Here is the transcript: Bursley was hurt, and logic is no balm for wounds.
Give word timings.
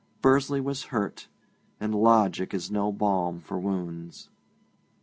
Bursley 0.23 0.59
was 0.59 0.85
hurt, 0.85 1.27
and 1.79 1.93
logic 1.93 2.55
is 2.55 2.71
no 2.71 2.91
balm 2.91 3.39
for 3.39 3.59
wounds. 3.59 4.31